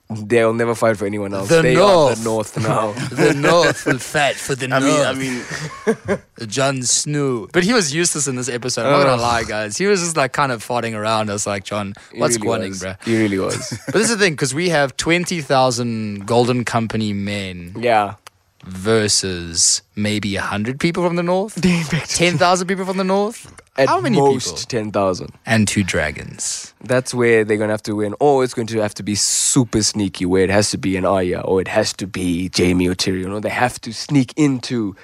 [0.09, 1.49] They'll never fight for anyone else.
[1.49, 2.17] The they are North.
[2.17, 2.85] the North now.
[3.23, 6.07] The north will fight for the I mean, north.
[6.07, 7.47] I mean, Jon Snow.
[7.51, 8.85] But he was useless in this episode.
[8.85, 9.75] I'm not gonna lie, guys.
[9.77, 11.29] He was just like kind of farting around.
[11.29, 12.93] I was like, Jon, what's really going on, bro?
[13.03, 13.77] He really was.
[13.91, 18.15] But this is the thing, because we have 20,000 Golden Company men yeah.
[18.65, 24.17] Versus maybe 100 people from the north, 10,000 people from the north, At How many
[24.17, 24.63] most people?
[24.67, 25.33] ten thousand.
[25.45, 26.73] and two dragons.
[26.83, 28.15] That's where they're gonna have to win.
[28.19, 31.05] Or it's going to have to be super sneaky, where it has to be an
[31.05, 34.95] Arya, or it has to be Jaime or Tyrion, or they have to sneak into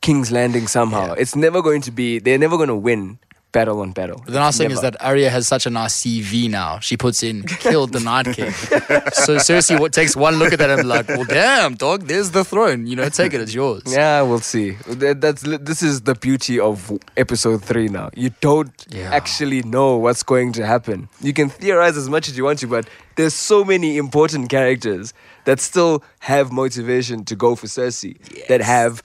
[0.00, 1.12] King's Landing somehow.
[1.12, 2.18] It's never going to be.
[2.18, 3.18] They're never going to win
[3.52, 4.22] battle on battle.
[4.26, 6.78] The nice thing is that Arya has such a nice CV now.
[6.78, 8.50] She puts in killed the Night King.
[8.52, 12.30] so Cersei what, takes one look at that and be like, well, damn, dog, there's
[12.30, 12.86] the throne.
[12.86, 13.82] You know, take it, it's yours.
[13.86, 14.72] Yeah, we'll see.
[14.86, 17.88] That, that's this is the beauty of episode three.
[17.88, 19.10] Now you don't Yeah.
[19.12, 21.08] actually know what's going to happen.
[21.20, 25.12] You can theorize as much as you want to, but there's so many important characters
[25.44, 29.02] that still have motivation to go for Cersei that have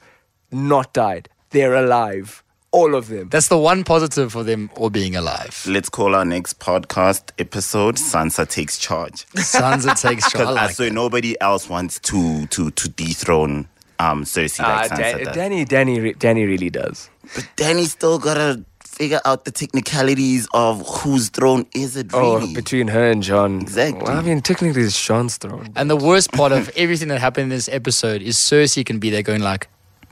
[0.52, 1.30] not died.
[1.50, 2.44] They're alive,
[2.80, 3.30] all of them.
[3.30, 5.54] That's the one positive for them all being alive.
[5.68, 9.26] let's call our next podcast episode Sansa Takes Charge.
[9.36, 10.48] Sansa takes charge.
[10.48, 10.94] I Because like so that.
[10.94, 13.68] nobody else wants to to to dethrone
[14.00, 15.36] um Cersei Ah, like Sansa Dan- does.
[15.38, 17.10] Dany, Dany, Dany really does.
[17.34, 18.64] But Dany still gotta
[19.00, 23.60] figure out the technicalities of whose throne is it Oh, between her and Jon.
[23.62, 24.04] Exactly.
[24.04, 25.68] Well, I mean, technically, it's Jon's throne.
[25.76, 29.10] And the worst part of everything that happened in this episode is Cersei can be
[29.10, 29.68] there going like,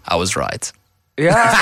[0.06, 0.70] I was right.
[1.16, 1.54] Yeah,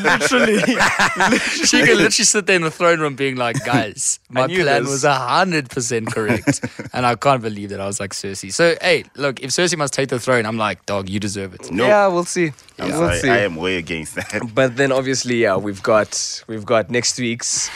[0.02, 0.58] literally.
[1.70, 4.90] She can literally sit there in the throne room being like, guys, my plan this."
[4.90, 6.64] was hundred percent correct.
[6.94, 8.50] and I can't believe that I was like Cersei.
[8.52, 11.70] So hey, look, if Cersei must take the throne, I'm like, dog, you deserve it.
[11.70, 12.52] no, Yeah, we'll see.
[12.78, 13.28] I'm we'll sorry, see.
[13.28, 14.42] I am way against that.
[14.54, 17.68] But then obviously, yeah, we've got we've got next week's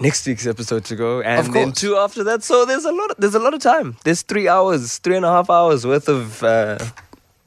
[0.00, 1.80] next week's episode to go, and Of then course.
[1.80, 2.42] two after that.
[2.42, 3.14] So there's a lot.
[3.18, 3.96] There's a lot of time.
[4.02, 6.78] There's three hours, three and a half hours worth of uh,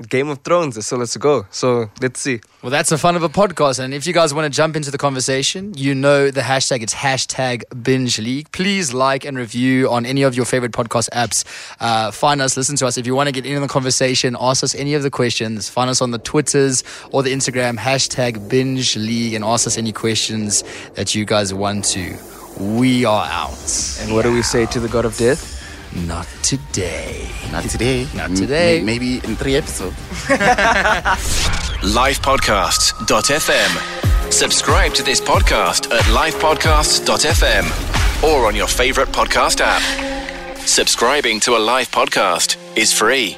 [0.09, 0.85] Game of Thrones.
[0.85, 1.45] so let's go.
[1.49, 2.41] So let's see.
[2.61, 3.79] Well, that's the fun of a podcast.
[3.79, 6.81] And if you guys want to jump into the conversation, you know the hashtag.
[6.81, 8.51] It's hashtag binge league.
[8.51, 11.43] Please like and review on any of your favorite podcast apps.
[11.79, 12.97] Uh, find us, listen to us.
[12.97, 15.69] If you want to get in on the conversation, ask us any of the questions.
[15.69, 19.91] Find us on the Twitters or the Instagram, hashtag binge league, and ask us any
[19.91, 20.63] questions
[20.95, 22.17] that you guys want to.
[22.59, 23.97] We are out.
[24.01, 25.62] And what do we say to the God of Death?
[25.95, 27.29] Not today.
[27.51, 28.07] Not today.
[28.15, 28.79] Not M- today.
[28.79, 29.95] may- maybe in three episodes.
[31.83, 34.31] livepodcasts.fm.
[34.31, 39.81] Subscribe to this podcast at livepodcasts.fm or on your favorite podcast app.
[40.59, 43.37] Subscribing to a live podcast is free